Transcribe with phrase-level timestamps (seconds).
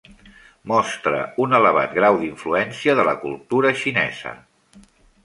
[0.71, 4.33] Mostra un elevat grau d'influència de la cultura xinesa.